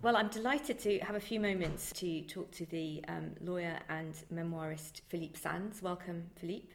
Well, 0.00 0.16
I'm 0.16 0.28
delighted 0.28 0.78
to 0.80 1.00
have 1.00 1.16
a 1.16 1.20
few 1.20 1.40
moments 1.40 1.90
to 1.94 2.22
talk 2.22 2.52
to 2.52 2.66
the 2.66 3.04
um, 3.08 3.32
lawyer 3.40 3.80
and 3.88 4.14
memoirist 4.32 5.00
Philippe 5.08 5.36
Sands. 5.36 5.82
Welcome, 5.82 6.30
Philippe. 6.36 6.72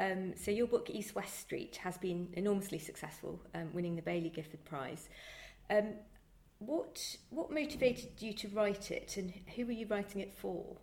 Um, 0.00 0.32
so, 0.34 0.50
your 0.50 0.66
book, 0.66 0.88
East 0.88 1.14
West 1.14 1.38
Street, 1.40 1.76
has 1.76 1.98
been 1.98 2.28
enormously 2.32 2.78
successful, 2.78 3.38
um, 3.54 3.68
winning 3.74 3.96
the 3.96 4.02
Baillie 4.02 4.32
Gifford 4.32 4.64
Prize. 4.64 5.10
Um, 5.68 5.92
what, 6.58 7.18
what 7.28 7.50
motivated 7.50 8.12
you 8.20 8.32
to 8.32 8.48
write 8.48 8.90
it, 8.90 9.18
and 9.18 9.34
who 9.54 9.66
were 9.66 9.72
you 9.72 9.86
writing 9.86 10.22
it 10.22 10.32
for? 10.34 10.78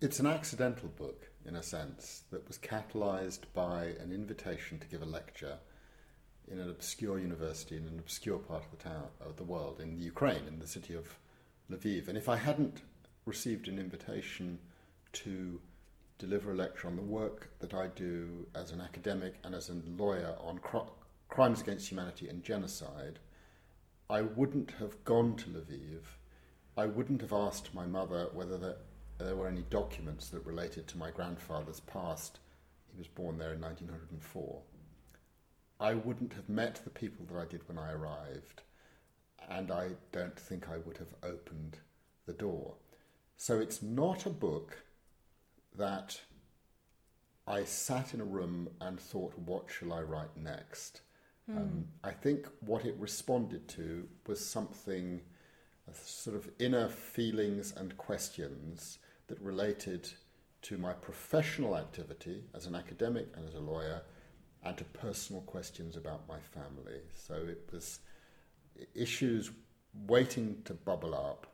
It's 0.00 0.18
an 0.18 0.26
accidental 0.26 0.88
book, 0.88 1.30
in 1.46 1.54
a 1.54 1.62
sense, 1.62 2.24
that 2.32 2.48
was 2.48 2.58
catalysed 2.58 3.44
by 3.54 3.94
an 4.00 4.10
invitation 4.10 4.80
to 4.80 4.88
give 4.88 5.02
a 5.02 5.06
lecture 5.06 5.58
in 6.50 6.58
an 6.58 6.70
obscure 6.70 7.18
university 7.18 7.76
in 7.76 7.86
an 7.86 7.98
obscure 7.98 8.38
part 8.38 8.64
of 8.64 8.70
the 8.70 8.82
town 8.82 9.04
of 9.20 9.36
the 9.36 9.44
world 9.44 9.80
in 9.80 9.96
the 9.96 10.04
Ukraine, 10.04 10.46
in 10.46 10.58
the 10.58 10.66
city 10.66 10.94
of 10.94 11.18
Lviv. 11.70 12.08
And 12.08 12.16
if 12.16 12.28
I 12.28 12.36
hadn't 12.36 12.82
received 13.26 13.68
an 13.68 13.78
invitation 13.78 14.58
to 15.12 15.60
deliver 16.18 16.52
a 16.52 16.56
lecture 16.56 16.88
on 16.88 16.96
the 16.96 17.02
work 17.02 17.50
that 17.60 17.74
I 17.74 17.88
do 17.88 18.46
as 18.54 18.72
an 18.72 18.80
academic 18.80 19.34
and 19.44 19.54
as 19.54 19.68
a 19.68 19.76
lawyer 19.96 20.34
on 20.40 20.58
cr- 20.58 20.90
crimes 21.28 21.60
against 21.60 21.88
humanity 21.90 22.28
and 22.28 22.42
genocide, 22.42 23.18
I 24.10 24.22
wouldn't 24.22 24.72
have 24.78 25.04
gone 25.04 25.36
to 25.36 25.50
Lviv. 25.50 26.00
I 26.76 26.86
wouldn't 26.86 27.20
have 27.20 27.32
asked 27.32 27.74
my 27.74 27.86
mother 27.86 28.28
whether 28.32 28.56
there, 28.56 28.76
there 29.18 29.36
were 29.36 29.48
any 29.48 29.62
documents 29.68 30.28
that 30.30 30.46
related 30.46 30.88
to 30.88 30.98
my 30.98 31.10
grandfather's 31.10 31.80
past. 31.80 32.38
He 32.90 32.96
was 32.96 33.08
born 33.08 33.36
there 33.36 33.52
in 33.52 33.60
1904. 33.60 34.62
I 35.80 35.94
wouldn't 35.94 36.32
have 36.34 36.48
met 36.48 36.80
the 36.84 36.90
people 36.90 37.24
that 37.26 37.38
I 37.38 37.44
did 37.44 37.66
when 37.68 37.78
I 37.78 37.92
arrived, 37.92 38.62
and 39.48 39.70
I 39.70 39.90
don't 40.12 40.38
think 40.38 40.68
I 40.68 40.78
would 40.78 40.98
have 40.98 41.14
opened 41.22 41.78
the 42.26 42.32
door. 42.32 42.74
So 43.36 43.60
it's 43.60 43.82
not 43.82 44.26
a 44.26 44.30
book 44.30 44.82
that 45.76 46.20
I 47.46 47.64
sat 47.64 48.12
in 48.12 48.20
a 48.20 48.24
room 48.24 48.68
and 48.80 48.98
thought, 48.98 49.38
what 49.38 49.66
shall 49.70 49.92
I 49.92 50.02
write 50.02 50.36
next? 50.36 51.02
Mm. 51.50 51.56
Um, 51.56 51.84
I 52.04 52.10
think 52.10 52.46
what 52.60 52.84
it 52.84 52.96
responded 52.98 53.68
to 53.68 54.06
was 54.26 54.44
something, 54.44 55.22
sort 55.94 56.36
of 56.36 56.50
inner 56.58 56.88
feelings 56.88 57.72
and 57.76 57.96
questions 57.96 58.98
that 59.28 59.40
related 59.40 60.10
to 60.62 60.76
my 60.76 60.92
professional 60.92 61.76
activity 61.76 62.42
as 62.54 62.66
an 62.66 62.74
academic 62.74 63.28
and 63.36 63.48
as 63.48 63.54
a 63.54 63.60
lawyer 63.60 64.02
and 64.64 64.76
to 64.76 64.84
personal 64.84 65.42
questions 65.42 65.96
about 65.96 66.28
my 66.28 66.38
family. 66.38 67.00
So 67.16 67.34
it 67.34 67.68
was 67.72 68.00
issues 68.94 69.50
waiting 70.06 70.62
to 70.64 70.74
bubble 70.74 71.14
up, 71.14 71.46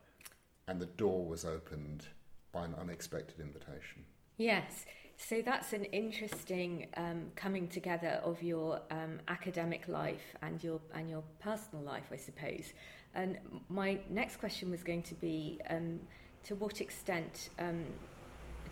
and 0.67 0.79
the 0.79 0.85
door 0.85 1.25
was 1.25 1.45
opened 1.45 2.05
by 2.51 2.65
an 2.65 2.75
unexpected 2.79 3.39
invitation. 3.39 4.05
Yes. 4.37 4.85
So 5.17 5.41
that's 5.41 5.71
an 5.71 5.85
interesting 5.85 6.87
um, 6.97 7.31
coming 7.35 7.69
together 7.69 8.19
of 8.23 8.43
your 8.43 8.81
um, 8.91 9.19
academic 9.29 9.87
life 9.87 10.35
and 10.41 10.61
your 10.61 10.81
and 10.93 11.09
your 11.09 11.23
personal 11.39 11.83
life, 11.85 12.05
I 12.11 12.17
suppose. 12.17 12.73
And 13.13 13.37
my 13.69 13.99
next 14.09 14.37
question 14.37 14.69
was 14.69 14.83
going 14.83 15.03
to 15.03 15.15
be 15.15 15.61
um, 15.69 16.01
to 16.43 16.55
what 16.55 16.81
extent 16.81 17.49
um, 17.59 17.85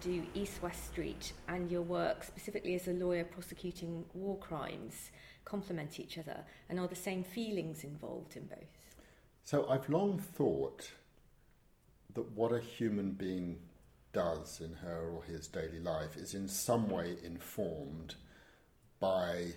do 0.04 0.24
East 0.34 0.62
West 0.62 0.88
Street 0.88 1.32
and 1.48 1.72
your 1.72 1.82
work, 1.82 2.24
specifically 2.24 2.76
as 2.76 2.88
a 2.88 2.92
lawyer 2.92 3.24
prosecuting 3.24 4.04
war 4.14 4.38
crimes, 4.38 5.12
complement 5.46 6.00
each 6.00 6.18
other? 6.18 6.44
And 6.70 6.80
are 6.80 6.88
the 6.88 6.96
same 6.96 7.24
feelings 7.24 7.84
involved 7.84 8.36
in 8.36 8.46
both? 8.46 8.78
So 9.44 9.68
I've 9.70 9.90
long 9.90 10.20
thought 10.20 10.92
that 12.14 12.32
what 12.32 12.52
a 12.52 12.60
human 12.60 13.12
being 13.12 13.60
does 14.12 14.62
in 14.62 14.74
her 14.74 15.10
or 15.10 15.24
his 15.24 15.48
daily 15.48 15.80
life 15.80 16.18
is 16.18 16.34
in 16.34 16.48
some 16.48 16.90
way 16.90 17.16
informed 17.24 18.16
by 19.00 19.48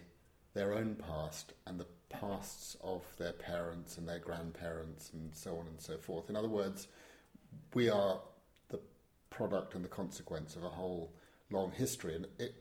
their 0.55 0.73
own 0.73 0.95
past 0.95 1.53
and 1.67 1.79
the 1.79 1.87
pasts 2.09 2.77
of 2.83 3.03
their 3.19 3.33
parents 3.33 3.99
and 3.99 4.09
their 4.09 4.19
grandparents 4.19 5.11
and 5.13 5.35
so 5.35 5.59
on 5.59 5.67
and 5.67 5.81
so 5.81 5.99
forth. 5.99 6.31
In 6.31 6.37
other 6.37 6.49
words, 6.49 6.89
we 7.75 7.91
are 7.91 8.21
product 9.37 9.75
and 9.75 9.85
the 9.85 9.89
consequence 9.89 10.57
of 10.57 10.65
a 10.65 10.69
whole 10.69 11.13
long 11.51 11.71
history. 11.73 12.15
And 12.15 12.27
it 12.39 12.55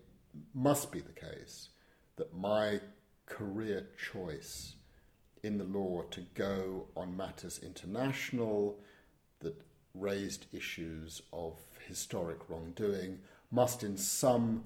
must 0.54 0.92
be 0.92 1.00
the 1.00 1.14
case 1.14 1.70
that 2.18 2.36
my 2.36 2.82
career 3.26 3.88
choice 4.12 4.76
in 5.42 5.58
the 5.58 5.64
law 5.64 6.04
to 6.12 6.22
go 6.34 6.88
on 6.96 7.16
matters 7.16 7.60
international 7.64 8.80
that 9.40 9.56
raised 9.94 10.48
issues 10.52 11.22
of 11.32 11.54
historic 11.88 12.50
wrongdoing 12.50 13.20
must, 13.52 13.84
in 13.84 13.96
some 13.96 14.64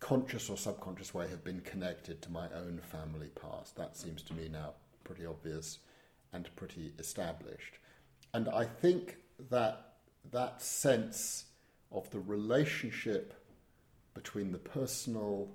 conscious 0.00 0.50
or 0.50 0.56
subconscious 0.56 1.14
way, 1.14 1.28
have 1.28 1.44
been 1.44 1.60
connected 1.60 2.20
to 2.20 2.30
my 2.30 2.46
own 2.54 2.80
family 2.82 3.28
past. 3.40 3.76
That 3.76 3.96
seems 3.96 4.22
to 4.24 4.34
me 4.34 4.48
now 4.48 4.74
pretty 5.04 5.24
obvious 5.24 5.78
and 6.32 6.54
pretty 6.56 6.92
established. 6.98 7.78
And 8.34 8.48
I 8.48 8.64
think 8.64 9.16
that 9.50 9.91
that 10.30 10.62
sense 10.62 11.46
of 11.90 12.10
the 12.10 12.20
relationship 12.20 13.34
between 14.14 14.52
the 14.52 14.58
personal 14.58 15.48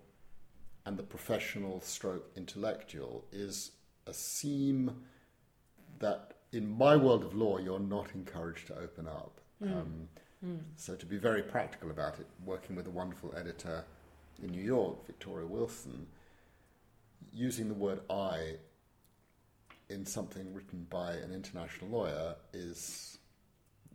and 0.85 0.97
the 0.97 1.03
professional 1.03 1.81
stroke 1.81 2.29
intellectual 2.35 3.25
is 3.31 3.71
a 4.05 4.13
seam 4.13 5.03
that 5.99 6.33
in 6.51 6.77
my 6.77 6.95
world 6.95 7.23
of 7.23 7.33
law 7.33 7.57
you're 7.57 7.79
not 7.79 8.13
encouraged 8.13 8.67
to 8.67 8.77
open 8.77 9.07
up. 9.07 9.39
Mm. 9.63 9.73
Um, 9.73 10.07
mm. 10.45 10.59
So 10.75 10.95
to 10.95 11.05
be 11.05 11.17
very 11.17 11.41
practical 11.41 11.91
about 11.91 12.19
it, 12.19 12.27
working 12.45 12.75
with 12.75 12.87
a 12.87 12.91
wonderful 12.91 13.33
editor 13.35 13.83
in 14.41 14.51
New 14.51 14.63
York, 14.63 15.05
Victoria 15.05 15.47
Wilson, 15.47 16.07
using 17.33 17.67
the 17.67 17.73
word 17.73 17.99
I 18.09 18.55
in 19.89 20.05
something 20.05 20.53
written 20.53 20.85
by 20.89 21.13
an 21.13 21.33
international 21.33 21.89
lawyer 21.89 22.35
is 22.53 23.17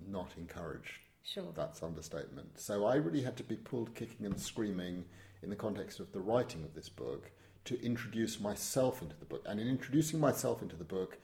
not 0.08 0.30
encouraged. 0.36 0.98
Sure. 1.24 1.52
That's 1.54 1.82
understatement. 1.82 2.58
So 2.58 2.84
I 2.84 2.96
really 2.96 3.22
had 3.22 3.36
to 3.36 3.44
be 3.44 3.56
pulled 3.56 3.94
kicking 3.94 4.26
and 4.26 4.40
screaming 4.40 5.04
in 5.42 5.50
the 5.50 5.56
context 5.56 6.00
of 6.00 6.12
the 6.12 6.20
writing 6.20 6.64
of 6.64 6.74
this 6.74 6.88
book 6.88 7.30
to 7.64 7.80
introduce 7.84 8.40
myself 8.40 9.02
into 9.02 9.14
the 9.18 9.24
book. 9.24 9.44
And 9.46 9.60
in 9.60 9.68
introducing 9.68 10.18
myself 10.18 10.62
into 10.62 10.76
the 10.76 10.84
book, 10.84 11.18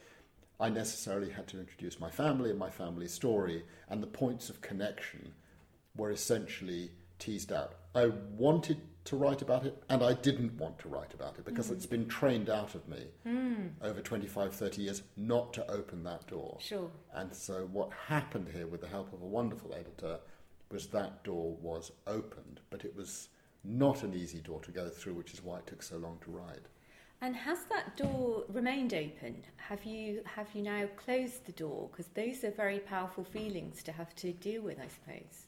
I 0.60 0.68
necessarily 0.68 1.30
had 1.30 1.46
to 1.48 1.60
introduce 1.60 2.00
my 2.00 2.10
family 2.10 2.50
and 2.50 2.58
my 2.58 2.70
family 2.70 3.08
story, 3.08 3.64
and 3.88 4.02
the 4.02 4.08
points 4.08 4.50
of 4.50 4.60
connection 4.60 5.34
were 5.96 6.10
essentially 6.10 6.90
teased 7.18 7.52
out. 7.52 7.74
I 7.94 8.10
wanted 8.36 8.80
to 9.04 9.16
write 9.16 9.40
about 9.40 9.64
it, 9.64 9.82
and 9.88 10.02
I 10.02 10.12
didn't 10.12 10.58
want 10.58 10.78
to 10.80 10.88
write 10.88 11.14
about 11.14 11.38
it 11.38 11.44
because 11.44 11.68
mm. 11.68 11.72
it's 11.72 11.86
been 11.86 12.06
trained 12.06 12.50
out 12.50 12.74
of 12.74 12.86
me 12.88 13.06
mm. 13.26 13.70
over 13.80 14.00
25, 14.00 14.54
30 14.54 14.82
years 14.82 15.02
not 15.16 15.52
to 15.54 15.70
open 15.70 16.04
that 16.04 16.26
door. 16.26 16.58
Sure. 16.60 16.90
And 17.14 17.34
so, 17.34 17.68
what 17.72 17.90
happened 18.06 18.48
here 18.52 18.66
with 18.66 18.82
the 18.82 18.88
help 18.88 19.12
of 19.12 19.22
a 19.22 19.26
wonderful 19.26 19.74
editor 19.74 20.20
was 20.70 20.88
that 20.88 21.24
door 21.24 21.56
was 21.62 21.92
opened, 22.06 22.60
but 22.68 22.84
it 22.84 22.94
was 22.94 23.28
not 23.64 24.02
an 24.02 24.14
easy 24.14 24.40
door 24.40 24.60
to 24.60 24.70
go 24.70 24.88
through, 24.88 25.14
which 25.14 25.32
is 25.32 25.42
why 25.42 25.58
it 25.58 25.66
took 25.66 25.82
so 25.82 25.96
long 25.96 26.18
to 26.24 26.30
write. 26.30 26.66
And 27.20 27.34
has 27.34 27.64
that 27.70 27.96
door 27.96 28.44
remained 28.48 28.94
open? 28.94 29.42
Have 29.56 29.84
you 29.84 30.22
have 30.24 30.48
you 30.54 30.62
now 30.62 30.86
closed 30.96 31.46
the 31.46 31.52
door? 31.52 31.88
Because 31.90 32.06
those 32.08 32.44
are 32.44 32.52
very 32.52 32.78
powerful 32.78 33.24
feelings 33.24 33.82
to 33.84 33.92
have 33.92 34.14
to 34.16 34.32
deal 34.32 34.62
with, 34.62 34.78
I 34.78 34.86
suppose. 34.86 35.47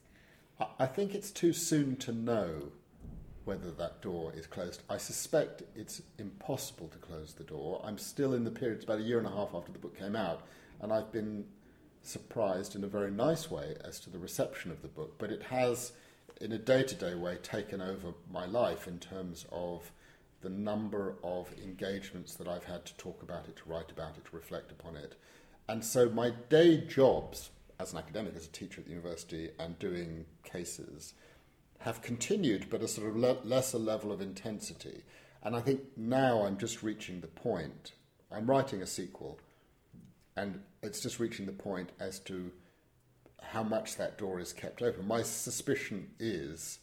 I 0.79 0.85
think 0.85 1.15
it's 1.15 1.31
too 1.31 1.53
soon 1.53 1.95
to 1.97 2.11
know 2.11 2.71
whether 3.45 3.71
that 3.71 4.01
door 4.01 4.31
is 4.35 4.45
closed. 4.45 4.83
I 4.89 4.97
suspect 4.97 5.63
it's 5.75 6.01
impossible 6.19 6.87
to 6.89 6.97
close 6.99 7.33
the 7.33 7.43
door. 7.43 7.81
I'm 7.83 7.97
still 7.97 8.33
in 8.33 8.43
the 8.43 8.51
period, 8.51 8.75
it's 8.75 8.85
about 8.85 8.99
a 8.99 9.03
year 9.03 9.17
and 9.17 9.27
a 9.27 9.31
half 9.31 9.55
after 9.55 9.71
the 9.71 9.79
book 9.79 9.97
came 9.97 10.15
out, 10.15 10.41
and 10.79 10.93
I've 10.93 11.11
been 11.11 11.45
surprised 12.03 12.75
in 12.75 12.83
a 12.83 12.87
very 12.87 13.11
nice 13.11 13.49
way 13.49 13.75
as 13.83 13.99
to 14.01 14.09
the 14.09 14.19
reception 14.19 14.71
of 14.71 14.81
the 14.81 14.87
book, 14.87 15.15
but 15.17 15.31
it 15.31 15.43
has, 15.43 15.93
in 16.39 16.51
a 16.51 16.57
day 16.57 16.83
to 16.83 16.95
day 16.95 17.15
way, 17.15 17.37
taken 17.41 17.81
over 17.81 18.13
my 18.31 18.45
life 18.45 18.87
in 18.87 18.99
terms 18.99 19.45
of 19.51 19.91
the 20.41 20.49
number 20.49 21.15
of 21.23 21.53
engagements 21.63 22.35
that 22.35 22.47
I've 22.47 22.65
had 22.65 22.85
to 22.85 22.97
talk 22.97 23.21
about 23.21 23.47
it, 23.47 23.57
to 23.57 23.69
write 23.69 23.91
about 23.91 24.17
it, 24.17 24.25
to 24.25 24.35
reflect 24.35 24.71
upon 24.71 24.95
it. 24.95 25.15
And 25.67 25.83
so 25.85 26.09
my 26.09 26.31
day 26.49 26.77
jobs 26.77 27.51
as 27.81 27.93
an 27.93 27.99
academic, 27.99 28.35
as 28.35 28.45
a 28.45 28.49
teacher 28.49 28.79
at 28.79 28.85
the 28.85 28.91
university, 28.91 29.49
and 29.59 29.77
doing 29.79 30.25
cases 30.43 31.13
have 31.79 32.01
continued, 32.01 32.67
but 32.69 32.81
a 32.81 32.87
sort 32.87 33.09
of 33.09 33.15
le- 33.15 33.39
lesser 33.43 33.79
level 33.79 34.11
of 34.11 34.21
intensity. 34.21 35.03
And 35.43 35.55
I 35.55 35.61
think 35.61 35.81
now 35.97 36.45
I'm 36.45 36.57
just 36.57 36.83
reaching 36.83 37.21
the 37.21 37.27
point. 37.27 37.93
I'm 38.31 38.45
writing 38.49 38.81
a 38.81 38.87
sequel, 38.87 39.39
and 40.35 40.61
it's 40.83 41.01
just 41.01 41.19
reaching 41.19 41.47
the 41.47 41.51
point 41.51 41.89
as 41.99 42.19
to 42.19 42.51
how 43.41 43.63
much 43.63 43.97
that 43.97 44.17
door 44.17 44.39
is 44.39 44.53
kept 44.53 44.81
open. 44.81 45.07
My 45.07 45.23
suspicion 45.23 46.11
is 46.19 46.79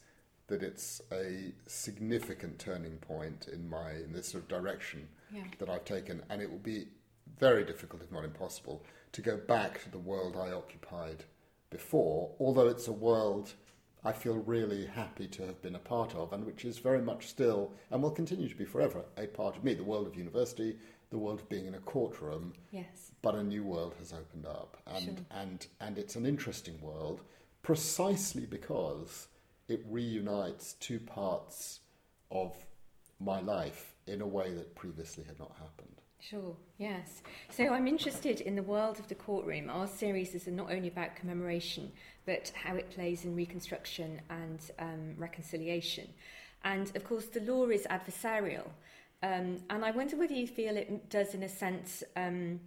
that 0.47 0.61
it's 0.61 1.01
a 1.11 1.53
significant 1.67 2.59
turning 2.59 2.97
point 2.97 3.47
in 3.51 3.69
my 3.69 3.91
in 3.91 4.11
this 4.11 4.29
sort 4.29 4.43
of 4.43 4.49
direction 4.49 5.07
yeah. 5.33 5.43
that 5.59 5.69
I've 5.69 5.85
taken, 5.85 6.21
and 6.29 6.41
it 6.41 6.51
will 6.51 6.57
be 6.57 6.87
very 7.39 7.63
difficult, 7.63 8.01
if 8.01 8.11
not 8.11 8.25
impossible, 8.25 8.83
to 9.11 9.21
go 9.21 9.37
back 9.37 9.83
to 9.83 9.89
the 9.91 9.97
world 9.99 10.35
I 10.37 10.51
occupied 10.51 11.25
before, 11.69 12.31
although 12.39 12.67
it's 12.67 12.87
a 12.87 12.91
world 12.91 13.53
I 14.03 14.13
feel 14.13 14.35
really 14.37 14.85
happy 14.85 15.27
to 15.27 15.45
have 15.45 15.61
been 15.61 15.75
a 15.75 15.79
part 15.79 16.15
of, 16.15 16.31
and 16.31 16.45
which 16.45 16.63
is 16.63 16.77
very 16.77 17.01
much 17.01 17.27
still, 17.27 17.73
and 17.91 18.01
will 18.01 18.11
continue 18.11 18.47
to 18.47 18.55
be 18.55 18.63
forever, 18.65 19.03
a 19.17 19.27
part 19.27 19.57
of 19.57 19.63
me. 19.63 19.73
The 19.73 19.83
world 19.83 20.07
of 20.07 20.15
university, 20.15 20.77
the 21.09 21.17
world 21.17 21.39
of 21.41 21.49
being 21.49 21.65
in 21.65 21.75
a 21.75 21.79
courtroom. 21.79 22.53
Yes. 22.71 23.11
But 23.21 23.35
a 23.35 23.43
new 23.43 23.63
world 23.63 23.95
has 23.99 24.13
opened 24.13 24.45
up, 24.45 24.77
and 24.87 25.03
Sure. 25.03 25.15
and 25.31 25.67
and 25.81 25.97
it's 25.97 26.15
an 26.15 26.25
interesting 26.25 26.79
world, 26.81 27.21
precisely 27.61 28.45
because 28.45 29.27
it 29.67 29.83
reunites 29.89 30.73
two 30.73 30.99
parts 30.99 31.81
of 32.31 32.55
my 33.19 33.41
life 33.41 33.93
in 34.07 34.21
a 34.21 34.27
way 34.27 34.53
that 34.53 34.75
previously 34.75 35.25
had 35.25 35.37
not 35.39 35.51
happened. 35.59 35.98
Sure, 36.21 36.55
yes. 36.77 37.21
So 37.49 37.69
I'm 37.69 37.87
interested 37.87 38.41
in 38.41 38.55
the 38.55 38.63
world 38.63 38.99
of 38.99 39.07
the 39.07 39.15
courtroom. 39.15 39.69
Our 39.69 39.87
series 39.87 40.35
is 40.35 40.47
not 40.47 40.71
only 40.71 40.89
about 40.89 41.15
commemoration, 41.15 41.91
but 42.25 42.51
how 42.55 42.75
it 42.75 42.89
plays 42.91 43.23
in 43.23 43.35
reconstruction 43.35 44.21
and 44.29 44.59
um, 44.79 45.15
reconciliation. 45.17 46.07
And 46.63 46.93
of 46.95 47.05
course, 47.05 47.25
the 47.25 47.39
law 47.39 47.67
is 47.69 47.87
adversarial. 47.89 48.67
Um, 49.23 49.57
and 49.69 49.83
I 49.83 49.91
wonder 49.91 50.17
whether 50.17 50.33
you 50.33 50.47
feel 50.47 50.75
it 50.77 51.09
does, 51.09 51.33
in 51.33 51.43
a 51.43 51.49
sense, 51.49 52.03
um, 52.15 52.59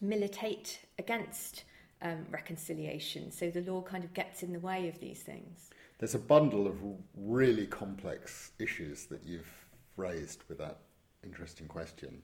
militate 0.00 0.80
against 0.98 1.64
um, 2.02 2.26
reconciliation. 2.30 3.30
So 3.30 3.50
the 3.50 3.62
law 3.62 3.82
kind 3.82 4.04
of 4.04 4.12
gets 4.12 4.42
in 4.42 4.52
the 4.52 4.60
way 4.60 4.88
of 4.88 5.00
these 5.00 5.20
things. 5.20 5.70
There's 5.98 6.14
a 6.14 6.18
bundle 6.18 6.66
of 6.66 6.76
really 7.16 7.66
complex 7.66 8.52
issues 8.58 9.06
that 9.06 9.24
you've 9.24 9.50
raised 9.96 10.42
with 10.48 10.58
that 10.58 10.78
interesting 11.24 11.68
question. 11.68 12.22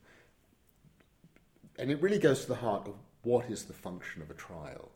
And 1.78 1.90
it 1.90 2.02
really 2.02 2.18
goes 2.18 2.42
to 2.42 2.48
the 2.48 2.56
heart 2.56 2.88
of 2.88 2.94
what 3.22 3.48
is 3.48 3.64
the 3.64 3.72
function 3.72 4.20
of 4.20 4.30
a 4.30 4.34
trial. 4.34 4.90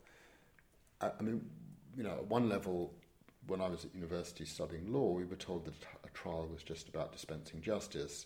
I, 1.01 1.11
I 1.17 1.23
mean, 1.23 1.49
you 1.95 2.03
know, 2.03 2.11
at 2.11 2.27
one 2.27 2.49
level, 2.49 2.93
when 3.47 3.61
I 3.61 3.69
was 3.69 3.85
at 3.85 3.93
university 3.95 4.45
studying 4.45 4.91
law, 4.91 5.11
we 5.11 5.25
were 5.25 5.35
told 5.35 5.65
that 5.65 5.73
a 6.03 6.09
trial 6.09 6.47
was 6.51 6.63
just 6.63 6.89
about 6.89 7.11
dispensing 7.11 7.61
justice 7.61 8.25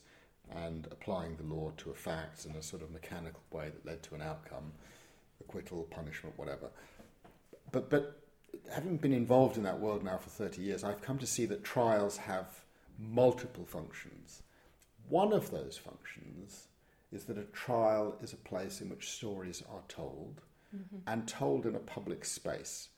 and 0.56 0.88
applying 0.92 1.36
the 1.36 1.44
law 1.44 1.72
to 1.78 1.92
a 1.92 1.94
fact 1.94 2.46
in 2.46 2.56
a 2.56 2.64
sort 2.64 2.82
of 2.82 2.92
mechanical 2.92 3.42
way 3.52 3.70
that 3.70 3.86
led 3.86 4.02
to 4.04 4.16
an 4.16 4.22
outcome, 4.22 4.72
acquittal, 5.42 5.84
punishment, 5.84 6.38
whatever. 6.38 6.70
But, 7.72 7.90
but 7.90 8.22
having 8.74 8.98
been 8.98 9.14
involved 9.14 9.58
in 9.58 9.64
that 9.64 9.80
world 9.80 10.04
now 10.04 10.18
for 10.18 10.30
30 10.30 10.62
years, 10.62 10.84
I've 10.84 11.02
come 11.02 11.18
to 11.20 11.28
see 11.28 11.46
that 11.48 11.64
trials 11.64 12.18
have 12.18 12.48
multiple 12.98 13.66
functions. 13.66 14.42
One 15.10 15.34
of 15.34 15.52
those 15.52 15.78
functions 15.78 16.68
is 17.12 17.26
that 17.26 17.38
a 17.38 17.44
trial 17.44 18.18
is 18.22 18.34
a 18.34 18.38
place 18.38 18.82
in 18.82 18.90
which 18.90 19.12
stories 19.12 19.64
are 19.72 19.84
told 19.88 20.42
mm-hmm. 20.76 20.98
and 21.08 21.28
told 21.28 21.66
in 21.66 21.76
a 21.76 21.80
public 21.80 22.26
space. 22.26 22.90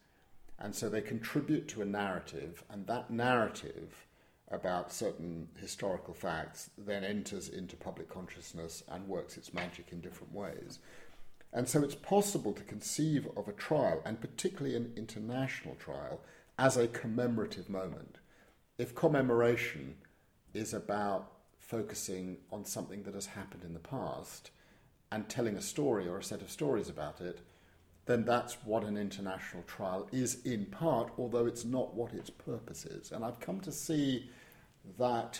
And 0.58 0.76
so 0.76 0.90
they 0.90 1.02
contribute 1.02 1.68
to 1.70 1.82
a 1.82 1.86
narrative, 1.86 2.64
and 2.70 2.86
that 2.88 3.10
narrative 3.10 4.08
about 4.52 4.92
certain 4.92 5.48
historical 5.60 6.14
facts 6.14 6.72
then 6.78 7.04
enters 7.04 7.50
into 7.50 7.76
public 7.76 8.10
consciousness 8.10 8.84
and 8.90 9.08
works 9.08 9.38
its 9.38 9.54
magic 9.54 9.90
in 9.92 10.02
different 10.02 10.34
ways. 10.34 10.80
And 11.54 11.68
so 11.68 11.84
it's 11.84 11.96
possible 11.96 12.54
to 12.54 12.64
conceive 12.64 13.28
of 13.38 13.48
a 13.48 13.54
trial, 13.54 14.02
and 14.06 14.20
particularly 14.20 14.76
an 14.76 14.92
international 14.96 15.76
trial, 15.76 16.22
as 16.58 16.78
a 16.78 16.88
commemorative 16.88 17.70
moment. 17.70 18.18
If 18.78 18.96
commemoration 18.96 19.96
is 20.54 20.74
about 20.74 21.32
focusing 21.70 22.36
on 22.52 22.66
something 22.66 23.04
that 23.04 23.14
has 23.14 23.28
happened 23.28 23.64
in 23.64 23.74
the 23.74 23.80
past 23.80 24.50
and 25.12 25.30
telling 25.30 25.56
a 25.56 25.62
story 25.62 26.08
or 26.08 26.18
a 26.18 26.24
set 26.24 26.42
of 26.42 26.50
stories 26.50 26.90
about 26.90 27.22
it, 27.22 27.42
then 28.08 28.26
that's 28.26 28.56
what 28.66 28.84
an 28.84 28.98
international 28.98 29.62
trial 29.68 30.08
is 30.12 30.44
in 30.46 30.66
part, 30.66 31.12
although 31.20 31.46
it's 31.46 31.66
not 31.66 31.94
what 31.94 32.12
its 32.12 32.32
purpose 32.32 32.86
is. 32.86 33.12
And 33.12 33.24
I've 33.24 33.40
come 33.40 33.60
to 33.60 33.72
see 33.72 34.32
that 34.98 35.40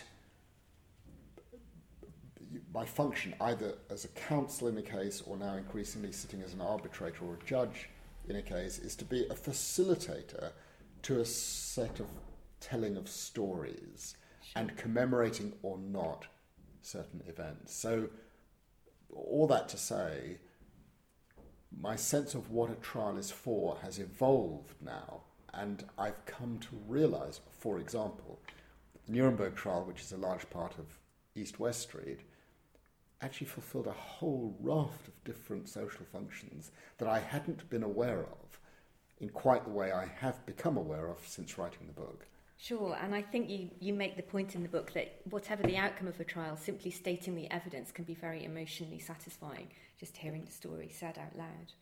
my 2.72 2.84
function, 2.84 3.34
either 3.40 3.74
as 3.90 4.04
a 4.04 4.08
counsel 4.08 4.68
in 4.68 4.78
a 4.78 4.82
case 4.82 5.24
or 5.26 5.36
now 5.36 5.56
increasingly 5.56 6.12
sitting 6.12 6.42
as 6.42 6.54
an 6.54 6.60
arbitrator 6.60 7.24
or 7.24 7.34
a 7.34 7.44
judge 7.44 7.88
in 8.28 8.36
a 8.36 8.42
case, 8.42 8.78
is 8.78 8.94
to 8.96 9.04
be 9.04 9.26
a 9.26 9.34
facilitator 9.34 10.52
to 11.02 11.20
a 11.20 11.24
set 11.24 11.98
of 11.98 12.06
telling 12.60 12.96
of 12.96 13.08
stories 13.08 14.14
and 14.56 14.76
commemorating 14.76 15.52
or 15.62 15.78
not 15.78 16.26
certain 16.82 17.22
events. 17.26 17.74
So, 17.74 18.08
all 19.12 19.46
that 19.48 19.68
to 19.70 19.76
say, 19.76 20.38
my 21.78 21.96
sense 21.96 22.34
of 22.34 22.50
what 22.50 22.70
a 22.70 22.74
trial 22.74 23.16
is 23.16 23.30
for 23.30 23.78
has 23.82 23.98
evolved 23.98 24.74
now, 24.80 25.22
and 25.54 25.84
I've 25.98 26.24
come 26.26 26.58
to 26.58 26.80
realize, 26.86 27.40
for 27.58 27.78
example, 27.78 28.40
the 29.06 29.12
Nuremberg 29.12 29.56
trial, 29.56 29.84
which 29.84 30.00
is 30.00 30.12
a 30.12 30.16
large 30.16 30.48
part 30.50 30.78
of 30.78 30.98
East 31.34 31.60
West 31.60 31.82
Street, 31.82 32.20
actually 33.22 33.46
fulfilled 33.46 33.86
a 33.86 33.92
whole 33.92 34.56
raft 34.60 35.08
of 35.08 35.24
different 35.24 35.68
social 35.68 36.04
functions 36.10 36.70
that 36.98 37.08
I 37.08 37.18
hadn't 37.18 37.68
been 37.68 37.82
aware 37.82 38.20
of 38.20 38.58
in 39.18 39.28
quite 39.28 39.64
the 39.64 39.70
way 39.70 39.92
I 39.92 40.06
have 40.06 40.44
become 40.46 40.76
aware 40.76 41.08
of 41.08 41.18
since 41.26 41.58
writing 41.58 41.86
the 41.86 41.92
book. 41.92 42.26
Sure, 42.62 42.94
and 43.02 43.14
I 43.14 43.22
think 43.22 43.48
you, 43.48 43.70
you 43.80 43.94
make 43.94 44.16
the 44.16 44.22
point 44.22 44.54
in 44.54 44.62
the 44.62 44.68
book 44.68 44.92
that 44.92 45.22
whatever 45.30 45.62
the 45.62 45.78
outcome 45.78 46.08
of 46.08 46.20
a 46.20 46.24
trial, 46.24 46.58
simply 46.58 46.90
stating 46.90 47.34
the 47.34 47.50
evidence 47.50 47.90
can 47.90 48.04
be 48.04 48.14
very 48.14 48.44
emotionally 48.44 48.98
satisfying, 48.98 49.68
just 49.98 50.14
hearing 50.18 50.44
the 50.44 50.52
story 50.52 50.90
said 50.92 51.16
out 51.16 51.34
loud. 51.38 51.72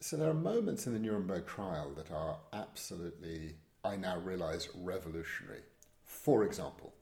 So 0.00 0.16
there 0.16 0.30
are 0.30 0.34
moments 0.34 0.86
in 0.86 0.94
the 0.94 0.98
Nuremberg 0.98 1.46
trial 1.46 1.92
that 1.96 2.10
are 2.10 2.38
absolutely, 2.54 3.56
I 3.84 3.96
now 3.96 4.18
realize, 4.18 4.70
revolutionary. 4.74 5.60
For 6.04 6.44
example, 6.44 6.94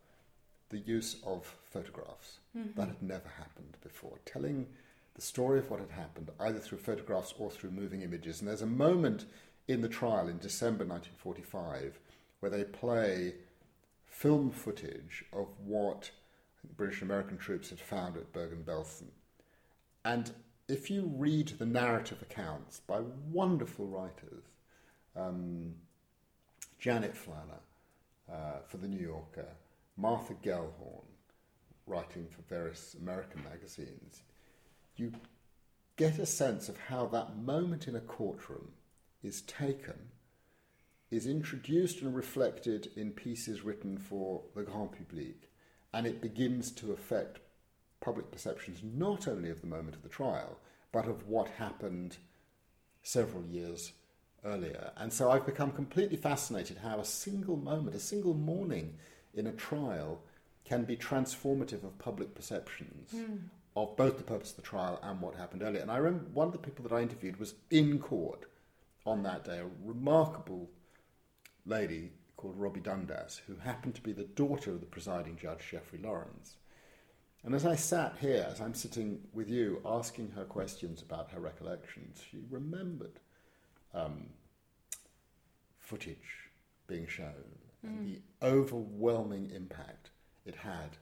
the 0.71 0.79
use 0.79 1.19
of 1.25 1.47
photographs. 1.71 2.41
Mm-hmm. 2.59 2.81
That 2.81 2.89
had 2.89 3.03
never 3.03 3.29
happened 3.39 3.77
before. 3.85 4.19
Telling 4.25 4.67
the 5.15 5.23
story 5.23 5.61
of 5.61 5.71
what 5.71 5.79
had 5.79 5.91
happened, 5.91 6.31
either 6.41 6.59
through 6.59 6.79
photographs 6.79 7.35
or 7.39 7.53
through 7.53 7.71
moving 7.71 8.03
images. 8.03 8.41
And 8.41 8.49
there's 8.49 8.63
a 8.63 8.67
moment 8.67 9.27
in 9.69 9.81
the 9.81 9.89
trial 9.89 10.27
in 10.27 10.39
December 10.39 10.85
1945 10.85 12.01
where 12.43 12.51
they 12.51 12.65
play 12.65 13.35
film 14.05 14.51
footage 14.51 15.25
of 15.33 15.47
what 15.65 16.11
British 16.77 17.01
American 17.01 17.39
troops 17.39 17.71
had 17.71 17.79
found 17.79 18.17
at 18.17 18.33
Bergen-Belsen. 18.33 19.11
And 20.05 20.33
if 20.67 20.91
you 20.91 21.09
read 21.15 21.51
the 21.51 21.67
narrative 21.67 22.21
accounts 22.21 22.81
by 22.81 22.99
wonderful 23.31 23.87
writers, 23.87 24.43
um, 25.15 25.75
Janet 26.81 27.15
Flanner 27.15 27.63
uh, 28.29 28.59
for 28.67 28.79
The 28.79 28.89
New 28.89 29.01
Yorker, 29.01 29.47
Martha 29.97 30.35
Gellhorn 30.35 31.07
writing 31.87 32.27
for 32.29 32.43
various 32.53 32.97
American 33.01 33.45
magazines, 33.45 34.23
you 34.97 35.13
get 35.97 36.19
a 36.19 36.27
sense 36.27 36.69
of 36.69 36.77
how 36.77 37.07
that 37.07 37.37
moment 37.37 37.87
in 37.87 37.95
a 37.95 38.01
courtroom 38.01 38.73
is 39.23 39.43
taken, 39.43 40.09
is 41.13 41.27
introduced 41.27 42.01
and 42.01 42.17
reflected 42.17 42.91
in 42.97 43.11
pieces 43.11 43.63
written 43.63 43.99
for 43.99 44.43
the 44.55 44.63
grand 44.63 44.91
public, 44.93 45.49
and 45.93 46.07
it 46.07 46.23
begins 46.23 46.71
to 46.71 46.93
affect 46.93 47.39
public 48.01 48.31
perceptions 48.33 48.81
not 48.83 49.29
only 49.29 49.51
of 49.51 49.61
the 49.61 49.67
moment 49.67 49.95
of 49.95 50.03
the 50.03 50.09
trial, 50.09 50.59
but 50.91 51.07
of 51.07 51.29
what 51.29 51.49
happened 51.49 52.17
several 53.03 53.45
years 53.45 53.93
earlier. 54.45 54.91
And 54.97 55.13
so 55.13 55.31
I've 55.31 55.47
become 55.47 55.71
completely 55.71 56.17
fascinated 56.17 56.79
how 56.79 56.99
a 56.99 57.05
single 57.05 57.57
moment, 57.57 57.95
a 57.95 58.01
single 58.01 58.35
morning 58.35 58.95
in 59.35 59.47
a 59.47 59.53
trial 59.53 60.21
can 60.65 60.85
be 60.85 60.97
transformative 60.97 61.85
of 61.85 61.99
public 61.99 62.35
perceptions 62.35 63.11
hmm. 63.11 63.37
of 63.77 63.97
both 63.97 64.17
the 64.17 64.25
purpose 64.25 64.51
of 64.51 64.57
the 64.57 64.63
trial 64.63 64.99
and 65.03 65.21
what 65.21 65.35
happened 65.35 65.63
earlier. 65.63 65.83
And 65.83 65.91
I 65.91 65.99
remember 65.99 66.31
one 66.33 66.47
of 66.47 66.53
the 66.53 66.59
people 66.59 66.89
that 66.89 66.95
I 66.95 67.03
interviewed 67.03 67.39
was 67.39 67.55
in 67.71 67.99
court 67.99 68.47
on 69.05 69.23
that 69.25 69.45
day, 69.45 69.59
a 69.59 69.67
remarkable 69.85 70.71
lady 71.67 72.13
called 72.37 72.57
Robbie 72.57 72.81
Dundas, 72.81 73.41
who 73.47 73.57
happened 73.57 73.95
to 73.95 74.03
be 74.03 74.13
the 74.13 74.25
daughter 74.25 74.73
of 74.73 74.81
the 74.81 74.87
presiding 74.87 75.37
judge, 75.37 75.69
Geoffrey 75.71 76.01
Lawrence. 76.03 76.57
And 77.45 77.55
as 77.55 77.67
I 77.67 77.75
sat 77.75 78.17
here, 78.21 78.47
as 78.49 78.61
I'm 78.61 78.75
sitting 78.75 79.21
with 79.33 79.49
you, 79.49 79.81
asking 79.85 80.33
her 80.37 80.45
questions 80.45 81.03
about 81.03 81.31
her 81.33 81.41
recollections, 81.41 82.21
she 82.31 82.39
remembered 82.51 83.19
um, 83.95 84.27
footage 85.79 86.51
being 86.87 87.07
shown 87.07 87.33
and 87.83 88.07
the 88.07 88.21
overwhelming 88.43 89.51
impact 89.55 90.11
it 90.45 90.55
had 90.55 90.97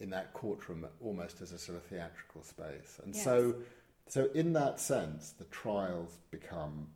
in 0.00 0.10
that 0.10 0.32
courtroom 0.32 0.86
almost 1.00 1.40
as 1.40 1.52
a 1.52 1.58
sort 1.58 1.78
of 1.78 1.84
theatrical 1.84 2.42
space. 2.42 3.00
And 3.04 3.14
so, 3.14 3.54
so 4.08 4.28
in 4.34 4.52
that 4.54 4.80
sense, 4.80 5.30
the 5.30 5.44
trials 5.44 6.18
become 6.30 6.88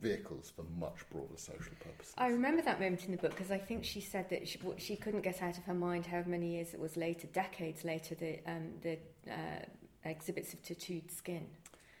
vehicles 0.00 0.52
for 0.54 0.64
much 0.78 1.08
broader 1.10 1.36
social 1.36 1.72
purposes. 1.80 2.14
I 2.16 2.28
remember 2.28 2.62
that 2.62 2.80
moment 2.80 3.04
in 3.04 3.12
the 3.12 3.16
book 3.16 3.30
because 3.30 3.50
I 3.50 3.58
think 3.58 3.84
she 3.84 4.00
said 4.00 4.28
that 4.30 4.48
she, 4.48 4.58
what 4.58 4.80
she 4.80 4.96
couldn't 4.96 5.22
get 5.22 5.42
out 5.42 5.58
of 5.58 5.64
her 5.64 5.74
mind 5.74 6.06
however 6.06 6.30
many 6.30 6.54
years 6.54 6.74
it 6.74 6.80
was 6.80 6.96
later, 6.96 7.26
decades 7.28 7.84
later, 7.84 8.14
the, 8.14 8.38
um, 8.46 8.72
the 8.82 8.98
uh, 9.30 9.64
exhibits 10.04 10.52
of 10.52 10.62
tattooed 10.62 11.10
skin. 11.10 11.46